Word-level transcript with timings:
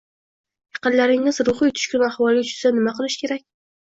Yaqinlaringiz 0.77 1.37
ruhiy 1.49 1.73
tushkun 1.79 2.05
ahvolga 2.07 2.41
tushsa 2.47 2.73
nima 2.79 2.95
qilish 3.01 3.19
kerak? 3.25 3.45